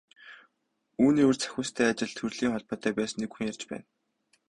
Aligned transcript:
Үүний 1.03 1.27
урьд 1.27 1.41
Сахиустай 1.45 1.85
ажил 1.91 2.11
төрлийн 2.17 2.53
холбоотой 2.53 2.93
байсан 2.95 3.17
нэг 3.21 3.31
хүн 3.31 3.47
ярьж 3.51 3.61
байна. 3.71 3.85